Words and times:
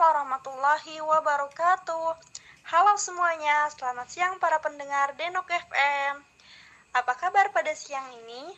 Warahmatullahi 0.00 0.96
wabarakatuh. 1.04 2.16
Halo 2.72 2.92
semuanya, 2.96 3.68
selamat 3.68 4.08
siang 4.08 4.40
para 4.40 4.56
pendengar 4.56 5.12
Denok 5.12 5.44
FM. 5.44 6.24
Apa 6.96 7.20
kabar 7.20 7.52
pada 7.52 7.68
siang 7.76 8.08
ini? 8.24 8.48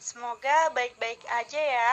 Semoga 0.00 0.72
baik-baik 0.72 1.20
aja 1.36 1.60
ya. 1.60 1.92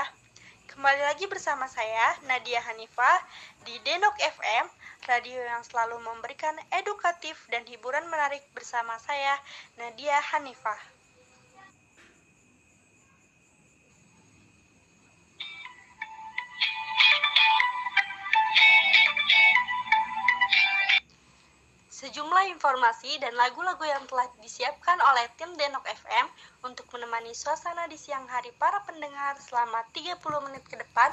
Kembali 0.71 1.03
lagi 1.03 1.27
bersama 1.27 1.67
saya, 1.67 2.15
Nadia 2.31 2.63
Hanifah, 2.63 3.19
di 3.67 3.75
Denok 3.83 4.15
FM, 4.15 4.71
radio 5.03 5.43
yang 5.43 5.59
selalu 5.67 5.99
memberikan 5.99 6.55
edukatif 6.79 7.35
dan 7.51 7.67
hiburan 7.67 8.07
menarik 8.07 8.47
bersama 8.55 8.95
saya, 9.03 9.35
Nadia 9.75 10.15
Hanifah. 10.31 10.98
Sejumlah 22.29 22.61
informasi 22.61 23.17
dan 23.17 23.33
lagu-lagu 23.33 23.81
yang 23.89 24.05
telah 24.05 24.29
disiapkan 24.37 25.01
oleh 25.01 25.33
tim 25.33 25.49
Denok 25.57 25.81
FM 25.81 26.29
untuk 26.61 26.85
menemani 26.93 27.33
suasana 27.33 27.89
di 27.89 27.97
siang 27.97 28.29
hari 28.29 28.53
para 28.53 28.85
pendengar 28.85 29.33
selama 29.41 29.81
30 29.97 30.21
menit 30.45 30.61
ke 30.69 30.77
depan. 30.77 31.09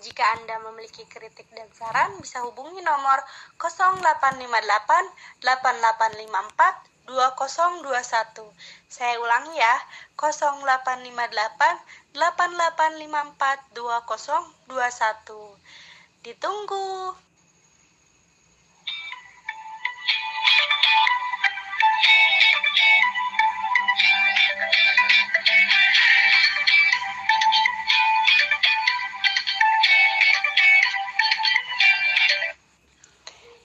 Jika 0.00 0.24
Anda 0.40 0.64
memiliki 0.64 1.04
kritik 1.04 1.52
dan 1.52 1.68
saran, 1.76 2.16
bisa 2.16 2.40
hubungi 2.48 2.80
nomor 2.80 3.20
0858 3.60 5.44
8854 5.44 7.12
2021. 7.12 8.48
Saya 8.88 9.20
ulangi 9.20 9.60
ya, 9.60 9.76
0858 10.16 12.16
8854 12.16 13.68
2021. 13.76 16.24
Ditunggu. 16.24 17.12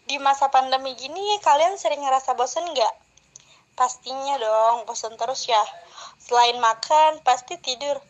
Di 0.10 0.18
masa 0.18 0.50
pandemi 0.50 0.98
gini, 0.98 1.38
kalian 1.38 1.78
sering 1.78 2.02
ngerasa 2.02 2.34
bosen 2.34 2.66
nggak? 2.66 2.94
Pastinya 3.78 4.42
dong, 4.42 4.90
bosen 4.90 5.14
terus 5.14 5.46
ya. 5.46 5.62
Selain 6.18 6.58
makan, 6.58 7.22
pasti 7.22 7.62
tidur. 7.62 8.02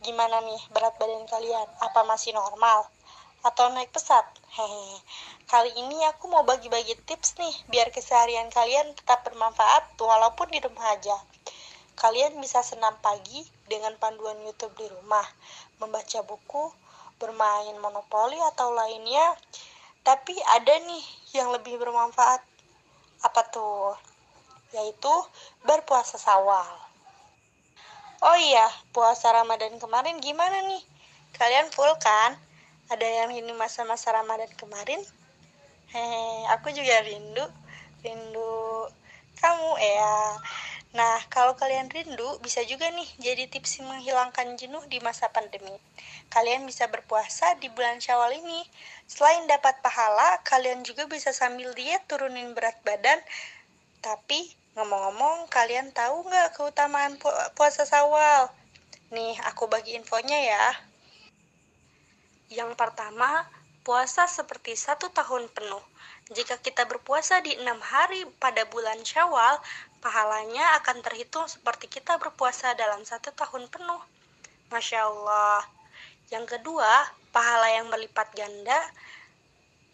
Gimana 0.00 0.40
nih 0.40 0.56
berat 0.72 0.96
badan 0.96 1.28
kalian? 1.28 1.68
Apa 1.84 2.08
masih 2.08 2.32
normal? 2.32 2.88
Atau 3.44 3.68
naik 3.68 3.92
pesat? 3.92 4.24
Hehe. 4.56 4.96
Kali 5.44 5.76
ini 5.76 6.08
aku 6.08 6.24
mau 6.32 6.40
bagi-bagi 6.40 6.96
tips 7.04 7.36
nih, 7.36 7.52
biar 7.68 7.92
keseharian 7.92 8.48
kalian 8.48 8.96
tetap 8.96 9.20
bermanfaat 9.28 9.92
walaupun 10.00 10.48
di 10.48 10.64
rumah 10.64 10.96
aja. 10.96 11.20
Kalian 12.00 12.40
bisa 12.40 12.64
senam 12.64 12.96
pagi 13.04 13.44
dengan 13.68 13.92
panduan 14.00 14.40
YouTube 14.40 14.72
di 14.80 14.88
rumah, 14.88 15.28
membaca 15.84 16.24
buku, 16.24 16.72
bermain 17.20 17.76
monopoli 17.76 18.40
atau 18.56 18.72
lainnya, 18.72 19.36
tapi 20.06 20.38
ada 20.54 20.70
nih 20.86 21.02
yang 21.34 21.50
lebih 21.50 21.82
bermanfaat. 21.82 22.38
Apa 23.26 23.42
tuh? 23.50 23.98
Yaitu 24.70 25.10
berpuasa 25.66 26.14
sawal. 26.14 26.70
Oh 28.22 28.38
iya, 28.38 28.70
puasa 28.94 29.34
Ramadan 29.34 29.82
kemarin 29.82 30.22
gimana 30.22 30.62
nih? 30.62 30.82
Kalian 31.34 31.74
full 31.74 31.90
kan? 31.98 32.38
Ada 32.86 33.26
yang 33.26 33.34
ini 33.34 33.50
masa-masa 33.58 34.14
Ramadan 34.14 34.48
kemarin? 34.54 35.02
Hehe, 35.90 36.46
aku 36.54 36.70
juga 36.70 37.02
rindu. 37.02 37.42
Rindu 38.06 38.86
kamu 39.42 39.74
ya. 39.74 40.38
Nah, 40.96 41.20
kalau 41.28 41.52
kalian 41.60 41.92
rindu, 41.92 42.40
bisa 42.40 42.64
juga 42.64 42.88
nih 42.88 43.04
jadi 43.20 43.44
tips 43.52 43.84
menghilangkan 43.84 44.56
jenuh 44.56 44.80
di 44.88 44.96
masa 45.04 45.28
pandemi. 45.28 45.76
Kalian 46.32 46.64
bisa 46.64 46.88
berpuasa 46.88 47.52
di 47.60 47.68
bulan 47.68 48.00
Syawal 48.00 48.40
ini. 48.40 48.64
Selain 49.04 49.44
dapat 49.44 49.84
pahala, 49.84 50.40
kalian 50.48 50.88
juga 50.88 51.04
bisa 51.04 51.36
sambil 51.36 51.76
diet 51.76 52.00
turunin 52.08 52.56
berat 52.56 52.80
badan. 52.80 53.20
Tapi, 54.00 54.56
ngomong-ngomong, 54.72 55.52
kalian 55.52 55.92
tahu 55.92 56.24
nggak 56.32 56.56
keutamaan 56.56 57.20
pu 57.20 57.28
puasa 57.52 57.84
Syawal? 57.84 58.48
Nih, 59.12 59.36
aku 59.44 59.68
bagi 59.68 60.00
infonya 60.00 60.40
ya. 60.48 60.66
Yang 62.48 62.72
pertama, 62.72 63.44
puasa 63.84 64.24
seperti 64.24 64.72
satu 64.72 65.12
tahun 65.12 65.52
penuh. 65.52 65.84
Jika 66.32 66.56
kita 66.58 66.88
berpuasa 66.88 67.44
di 67.44 67.54
enam 67.54 67.78
hari 67.84 68.24
pada 68.42 68.64
bulan 68.66 68.98
Syawal, 69.04 69.60
pahalanya 70.06 70.78
akan 70.78 71.02
terhitung 71.02 71.50
seperti 71.50 71.90
kita 71.90 72.14
berpuasa 72.22 72.78
dalam 72.78 73.02
satu 73.02 73.34
tahun 73.34 73.66
penuh. 73.66 73.98
Masya 74.70 75.02
Allah. 75.02 75.66
Yang 76.30 76.54
kedua, 76.54 77.10
pahala 77.34 77.74
yang 77.74 77.90
berlipat 77.90 78.30
ganda. 78.38 78.78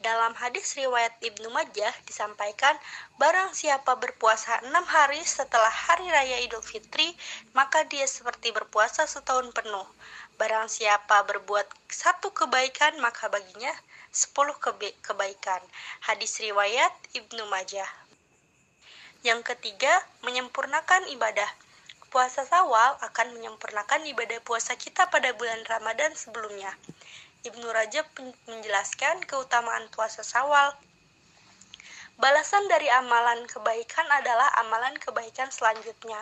Dalam 0.05 0.37
hadis 0.37 0.77
riwayat 0.77 1.17
Ibnu 1.25 1.49
Majah 1.49 1.97
disampaikan, 2.05 2.77
barang 3.17 3.56
siapa 3.56 3.97
berpuasa 3.97 4.61
enam 4.69 4.84
hari 4.84 5.25
setelah 5.25 5.73
hari 5.73 6.05
raya 6.12 6.44
Idul 6.44 6.61
Fitri, 6.61 7.17
maka 7.56 7.89
dia 7.89 8.05
seperti 8.05 8.53
berpuasa 8.53 9.09
setahun 9.09 9.49
penuh. 9.56 9.89
Barang 10.37 10.69
siapa 10.69 11.25
berbuat 11.25 11.65
satu 11.89 12.37
kebaikan, 12.37 13.00
maka 13.00 13.33
baginya 13.33 13.73
10 14.12 14.61
keba 14.61 14.93
kebaikan. 15.00 15.62
Hadis 16.05 16.37
riwayat 16.37 16.93
Ibnu 17.17 17.49
Majah. 17.49 17.89
Yang 19.22 19.55
ketiga, 19.55 20.03
menyempurnakan 20.27 21.06
ibadah. 21.15 21.47
Puasa 22.10 22.43
Sawal 22.43 22.99
akan 23.06 23.38
menyempurnakan 23.38 24.03
ibadah 24.10 24.43
puasa 24.43 24.75
kita 24.75 25.06
pada 25.15 25.31
bulan 25.38 25.62
Ramadan 25.62 26.10
sebelumnya. 26.19 26.75
Ibnu 27.47 27.71
Rajab 27.71 28.03
menjelaskan 28.50 29.22
keutamaan 29.22 29.87
puasa 29.94 30.27
Sawal. 30.27 30.75
Balasan 32.19 32.66
dari 32.66 32.91
amalan 32.91 33.47
kebaikan 33.47 34.11
adalah 34.11 34.50
amalan 34.59 34.99
kebaikan 34.99 35.55
selanjutnya. 35.55 36.19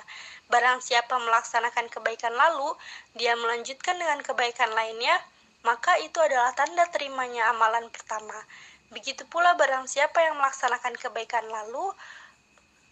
Barang 0.52 0.84
siapa 0.84 1.16
melaksanakan 1.16 1.88
kebaikan 1.88 2.36
lalu, 2.36 2.76
dia 3.16 3.32
melanjutkan 3.32 3.96
dengan 3.96 4.20
kebaikan 4.20 4.76
lainnya, 4.76 5.16
maka 5.64 5.96
itu 6.04 6.20
adalah 6.20 6.52
tanda 6.52 6.84
terimanya 6.92 7.48
amalan 7.48 7.88
pertama. 7.88 8.36
Begitu 8.92 9.24
pula 9.24 9.56
barang 9.56 9.88
siapa 9.88 10.20
yang 10.20 10.36
melaksanakan 10.36 11.00
kebaikan 11.00 11.48
lalu 11.48 11.96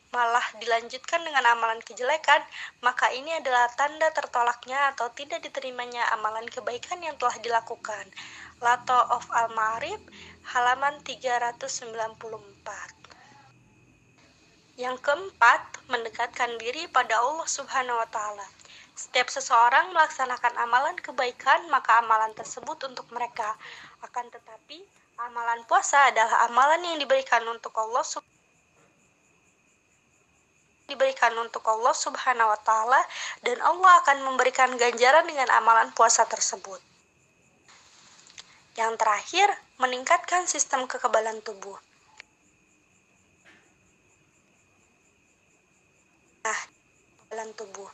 malah 0.08 0.44
dilanjutkan 0.56 1.20
dengan 1.20 1.44
amalan 1.52 1.80
kejelekan, 1.84 2.40
maka 2.80 3.12
ini 3.12 3.36
adalah 3.36 3.68
tanda 3.76 4.08
tertolaknya 4.12 4.92
atau 4.96 5.12
tidak 5.12 5.44
diterimanya 5.44 6.00
amalan 6.16 6.48
kebaikan 6.48 7.00
yang 7.04 7.16
telah 7.20 7.36
dilakukan. 7.44 8.08
Lato 8.64 8.96
of 9.12 9.28
Al-Ma'arif 9.30 10.00
halaman 10.50 10.96
394. 11.04 12.98
Yang 14.78 14.96
keempat, 15.02 15.60
mendekatkan 15.90 16.54
diri 16.62 16.86
pada 16.86 17.18
Allah 17.18 17.48
Subhanahu 17.50 17.98
wa 17.98 18.08
taala. 18.08 18.46
Setiap 18.98 19.30
seseorang 19.30 19.94
melaksanakan 19.94 20.54
amalan 20.58 20.94
kebaikan, 20.98 21.66
maka 21.70 22.02
amalan 22.02 22.34
tersebut 22.34 22.82
untuk 22.86 23.06
mereka. 23.14 23.58
Akan 24.02 24.26
tetapi, 24.30 24.82
amalan 25.18 25.62
puasa 25.66 26.10
adalah 26.10 26.46
amalan 26.50 26.82
yang 26.82 26.98
diberikan 27.02 27.42
untuk 27.50 27.74
Allah 27.78 28.02
diberikan 30.88 31.36
untuk 31.36 31.60
Allah 31.68 31.92
Subhanahu 31.92 32.48
wa 32.48 32.60
taala 32.64 32.98
dan 33.44 33.60
Allah 33.60 34.00
akan 34.02 34.24
memberikan 34.24 34.72
ganjaran 34.80 35.28
dengan 35.28 35.52
amalan 35.52 35.92
puasa 35.92 36.24
tersebut. 36.24 36.80
Yang 38.74 38.96
terakhir, 38.96 39.48
meningkatkan 39.76 40.48
sistem 40.48 40.88
kekebalan 40.88 41.44
tubuh. 41.44 41.76
Nah, 46.42 46.60
kekebalan 47.20 47.50
tubuh. 47.52 47.90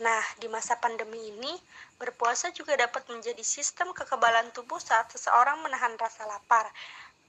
Nah, 0.00 0.24
di 0.40 0.48
masa 0.48 0.80
pandemi 0.80 1.18
ini, 1.28 1.52
berpuasa 2.00 2.54
juga 2.56 2.72
dapat 2.78 3.04
menjadi 3.12 3.44
sistem 3.44 3.92
kekebalan 3.92 4.48
tubuh 4.56 4.80
saat 4.80 5.12
seseorang 5.12 5.60
menahan 5.60 5.92
rasa 5.98 6.24
lapar. 6.24 6.70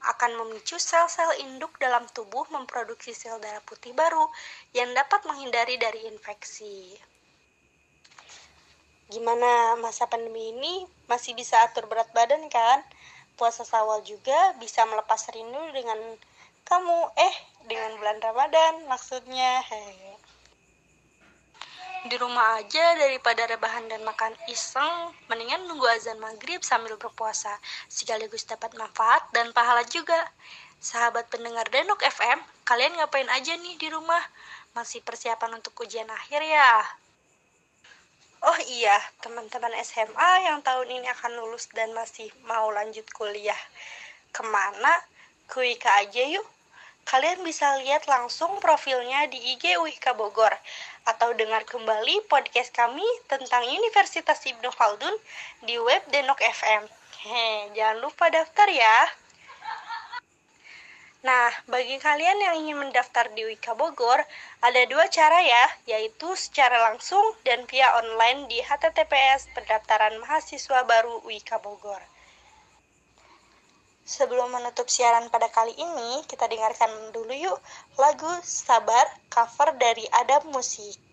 Akan 0.02 0.34
memicu 0.34 0.78
sel-sel 0.82 1.46
induk 1.46 1.78
dalam 1.78 2.02
tubuh 2.10 2.42
memproduksi 2.50 3.14
sel 3.14 3.38
darah 3.38 3.62
putih 3.62 3.94
baru 3.94 4.26
yang 4.74 4.90
dapat 4.94 5.22
menghindari 5.28 5.78
dari 5.78 6.10
infeksi. 6.10 6.98
Gimana 9.12 9.76
masa 9.78 10.08
pandemi 10.08 10.50
ini? 10.56 10.88
Masih 11.06 11.36
bisa 11.36 11.60
atur 11.62 11.84
berat 11.86 12.08
badan 12.16 12.48
kan? 12.48 12.80
Puasa 13.36 13.62
sawal 13.62 14.00
juga 14.02 14.56
bisa 14.56 14.82
melepas 14.88 15.28
rindu 15.30 15.60
dengan 15.76 16.00
kamu, 16.64 16.98
eh, 17.20 17.36
dengan 17.68 17.92
bulan 18.00 18.18
Ramadan 18.24 18.88
maksudnya. 18.88 19.60
Hehe. 19.68 20.11
Di 22.02 22.18
rumah 22.18 22.58
aja 22.58 22.98
daripada 22.98 23.46
rebahan 23.46 23.86
dan 23.86 24.02
makan 24.02 24.34
iseng, 24.50 25.14
mendingan 25.30 25.70
nunggu 25.70 25.86
azan 25.86 26.18
maghrib 26.18 26.58
sambil 26.66 26.98
berpuasa, 26.98 27.54
sekaligus 27.86 28.42
dapat 28.42 28.74
manfaat 28.74 29.22
dan 29.30 29.54
pahala 29.54 29.86
juga. 29.86 30.18
Sahabat 30.82 31.30
pendengar 31.30 31.62
Denok 31.70 32.02
FM, 32.02 32.42
kalian 32.66 32.98
ngapain 32.98 33.30
aja 33.30 33.54
nih 33.54 33.78
di 33.78 33.86
rumah? 33.86 34.18
Masih 34.74 34.98
persiapan 35.06 35.62
untuk 35.62 35.78
ujian 35.78 36.10
akhir 36.10 36.42
ya? 36.42 36.82
Oh 38.42 38.58
iya, 38.66 38.98
teman-teman 39.22 39.70
SMA 39.86 40.50
yang 40.50 40.58
tahun 40.66 40.90
ini 40.90 41.06
akan 41.06 41.38
lulus 41.38 41.70
dan 41.70 41.94
masih 41.94 42.26
mau 42.50 42.66
lanjut 42.74 43.06
kuliah. 43.14 43.62
Ke 44.34 44.42
mana? 44.42 45.06
Ke 45.46 45.62
Wika 45.62 46.02
aja 46.02 46.26
yuk. 46.26 46.42
Kalian 47.02 47.42
bisa 47.42 47.76
lihat 47.82 48.06
langsung 48.06 48.62
profilnya 48.62 49.26
di 49.26 49.38
IG 49.54 49.76
Wika 49.82 50.14
Bogor 50.14 50.54
atau 51.02 51.34
dengar 51.34 51.66
kembali 51.66 52.30
podcast 52.30 52.70
kami 52.70 53.04
tentang 53.26 53.66
Universitas 53.66 54.38
Ibnu 54.46 54.70
Khaldun 54.70 55.16
di 55.66 55.76
web 55.82 56.02
Denok 56.14 56.38
FM. 56.38 56.82
Heh, 57.22 57.70
jangan 57.74 57.98
lupa 58.02 58.30
daftar 58.30 58.66
ya. 58.70 58.96
Nah, 61.22 61.54
bagi 61.70 62.02
kalian 62.02 62.34
yang 62.42 62.54
ingin 62.66 62.82
mendaftar 62.82 63.30
di 63.30 63.46
Wika 63.46 63.78
Bogor, 63.78 64.26
ada 64.58 64.82
dua 64.90 65.06
cara 65.06 65.38
ya, 65.38 65.64
yaitu 65.86 66.34
secara 66.34 66.82
langsung 66.90 67.22
dan 67.46 67.62
via 67.70 67.94
online 67.94 68.50
di 68.50 68.58
HTTPS 68.58 69.54
Pendaftaran 69.54 70.18
Mahasiswa 70.18 70.82
Baru 70.82 71.22
Wika 71.22 71.62
Bogor. 71.62 72.02
Sebelum 74.02 74.50
menutup 74.50 74.90
siaran 74.90 75.30
pada 75.30 75.46
kali 75.46 75.78
ini, 75.78 76.26
kita 76.26 76.50
dengarkan 76.50 77.14
dulu 77.14 77.30
yuk 77.30 77.58
lagu 77.94 78.30
Sabar 78.42 79.06
cover 79.30 79.78
dari 79.78 80.02
Adam 80.10 80.50
Musik. 80.50 81.11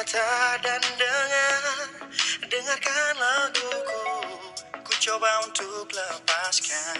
Mata 0.00 0.56
dan 0.64 0.82
dengar. 0.96 1.62
Dengarkan 2.48 3.14
laguku. 3.20 4.06
Ku 4.80 4.92
coba 4.96 5.44
untuk 5.44 5.92
lepaskan 5.92 6.98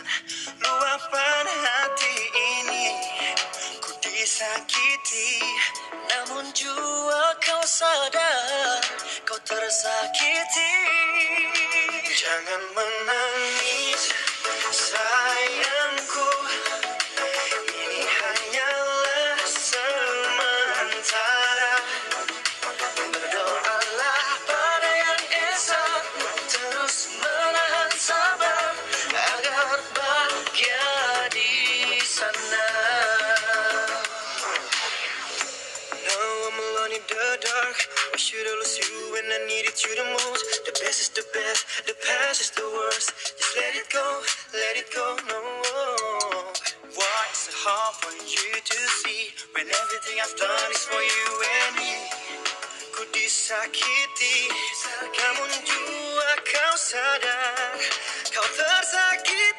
Luapan 0.61 1.47
hati 1.49 2.17
ini. 2.61 2.87
Ku 3.81 3.91
disakiti 4.05 5.41
Namun 6.12 6.44
jua 6.53 7.25
kau 7.41 7.65
sadar. 7.65 8.85
Kau 9.25 9.41
tersakiti. 9.41 10.73
Jangan 12.21 12.62
everything 50.50 50.58
I've 50.58 50.62
done 50.62 50.73
is 50.73 50.85
for 50.87 51.02
you 51.02 51.31
and 51.44 51.76
me. 51.76 51.94
Ku 52.93 53.02
disakiti 53.12 54.49
Namun 55.19 55.50
jua 55.67 56.31
kau 56.44 56.75
sadar. 56.79 57.79
Kau 58.35 58.47
tersakiti 58.56 59.50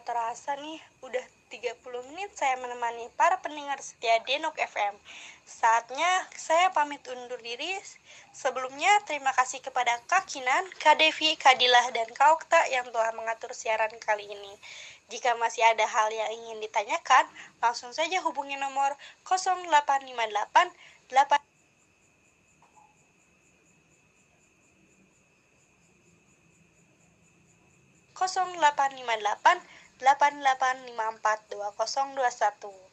Terasa 0.00 0.56
nih, 0.56 0.80
udah 1.04 1.24
30 1.52 1.80
menit 2.08 2.32
saya 2.32 2.56
menemani 2.56 3.12
para 3.20 3.36
pendengar 3.44 3.76
setia 3.84 4.16
Denok 4.24 4.56
FM. 4.56 4.96
Saatnya 5.44 6.24
saya 6.32 6.72
pamit 6.72 7.04
undur 7.10 7.36
diri. 7.44 7.68
Sebelumnya, 8.32 8.88
terima 9.04 9.34
kasih 9.36 9.60
kepada 9.60 10.00
Kak 10.08 10.24
Kinan, 10.30 10.64
Kak 10.80 10.96
Devi, 10.96 11.36
Kak 11.36 11.60
Dilah, 11.60 11.92
dan 11.92 12.08
Kak 12.16 12.40
Okta 12.40 12.60
yang 12.72 12.88
telah 12.88 13.12
mengatur 13.12 13.52
siaran 13.52 13.92
kali 14.00 14.24
ini. 14.24 14.54
Jika 15.10 15.36
masih 15.36 15.66
ada 15.66 15.84
hal 15.84 16.08
yang 16.08 16.30
ingin 16.32 16.62
ditanyakan, 16.64 17.26
langsung 17.60 17.92
saja 17.92 18.22
hubungi 18.24 18.56
nomor 18.56 18.96
0858 19.26 20.70
8 21.10 21.50
0858 28.20 29.79
8854 30.02 32.89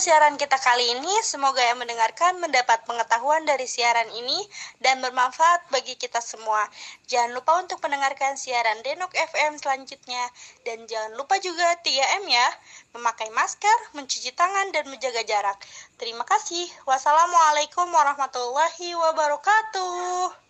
Siaran 0.00 0.40
kita 0.40 0.56
kali 0.56 0.96
ini. 0.96 1.12
Semoga 1.20 1.60
yang 1.60 1.76
mendengarkan 1.76 2.40
mendapat 2.40 2.88
pengetahuan 2.88 3.44
dari 3.44 3.68
siaran 3.68 4.08
ini 4.16 4.48
dan 4.80 4.96
bermanfaat 5.04 5.68
bagi 5.68 5.92
kita 5.92 6.24
semua. 6.24 6.64
Jangan 7.04 7.36
lupa 7.36 7.60
untuk 7.60 7.84
mendengarkan 7.84 8.32
siaran 8.40 8.80
Denok 8.80 9.12
FM 9.12 9.60
selanjutnya. 9.60 10.24
Dan 10.64 10.88
jangan 10.88 11.20
lupa 11.20 11.36
juga 11.44 11.76
3M 11.84 12.24
ya. 12.32 12.48
Memakai 12.96 13.28
masker, 13.36 13.92
mencuci 13.92 14.32
tangan, 14.32 14.72
dan 14.72 14.88
menjaga 14.88 15.20
jarak. 15.20 15.60
Terima 16.00 16.24
kasih. 16.24 16.64
Wassalamualaikum 16.88 17.84
warahmatullahi 17.92 18.96
wabarakatuh. 18.96 20.49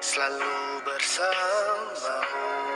selalu 0.00 0.82
bersamamu 0.86 2.67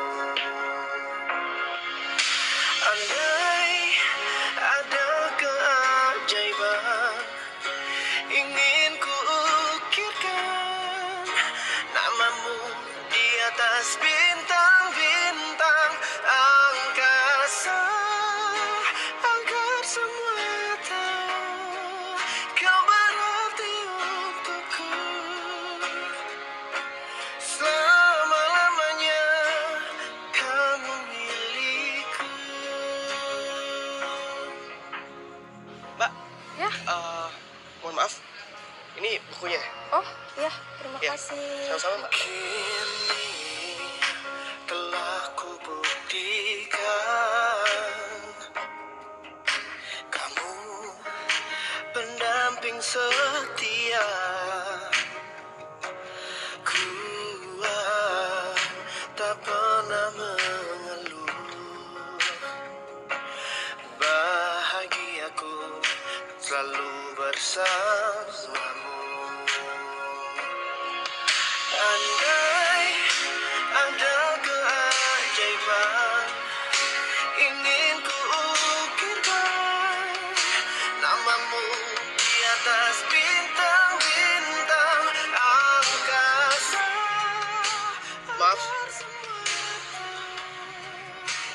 oh 40.02 40.11
ya, 40.40 40.50
terima 40.78 40.99
Ya, 41.02 41.11
kasih. 41.14 41.71
sama-sama 41.71 41.97
Mbak 42.02 42.12
Kini 42.14 43.30
telah 44.66 45.23
kubuktikan 45.38 46.80
Kamu 50.11 50.52
pendamping 51.94 52.78
setia 52.82 54.09
Kuat 56.62 58.59
tak 59.14 59.35
pernah 59.44 60.09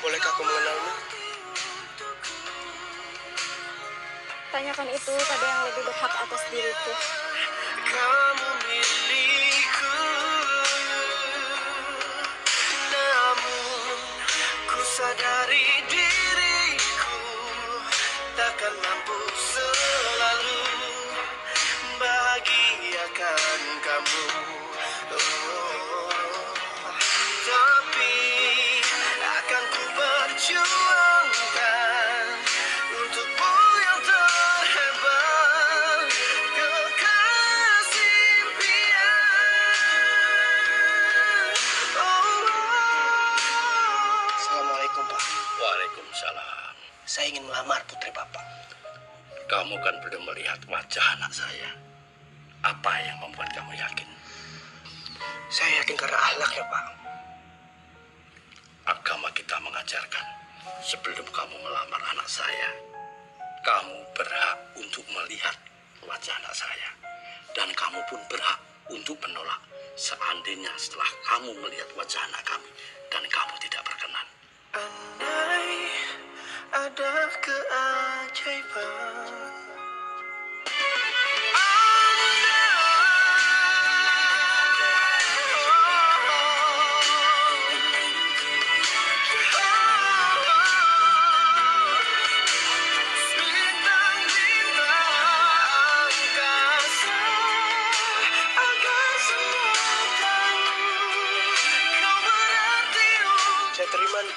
bolehkah 0.02 0.30
aku 0.30 0.42
mengenalmu? 0.46 0.92
Tanyakan 4.48 4.88
itu 4.94 5.12
pada 5.12 5.44
yang 5.44 5.62
lebih 5.68 5.82
berhak 5.84 6.12
atas 6.24 6.42
diriku. 6.48 6.92
Kamu 7.88 8.27
berhak 64.14 64.58
untuk 64.78 65.04
melihat 65.10 65.56
wajah 66.06 66.34
anak 66.44 66.54
saya. 66.54 66.90
Dan 67.56 67.72
kamu 67.74 67.98
pun 68.06 68.20
berhak 68.30 68.60
untuk 68.92 69.18
menolak 69.24 69.58
seandainya 69.98 70.70
setelah 70.78 71.10
kamu 71.26 71.50
melihat 71.58 71.90
wajah 71.98 72.22
anak 72.30 72.42
kami 72.46 72.70
dan 73.10 73.24
kamu 73.26 73.54
tidak 73.58 73.82
berkenan. 73.82 74.26
Andai 74.78 75.90
ada 76.70 77.12
keajaiban 77.42 79.16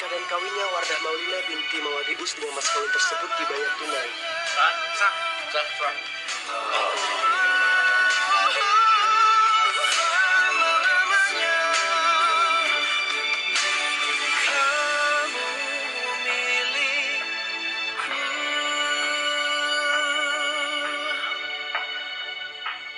nikah 0.01 0.17
dan 0.17 0.25
kawinnya 0.33 0.65
Wardah 0.73 0.99
Maulina 1.05 1.39
binti 1.45 1.77
Mawadius 1.77 2.33
dengan 2.33 2.57
mas 2.57 2.65
kawin 2.73 2.89
tersebut 2.89 3.29
dibayar 3.37 3.71
tunai. 3.77 4.09
Sah, 4.49 4.73
sah, 4.97 5.13
sah, 5.53 5.65
sah. 5.77 7.10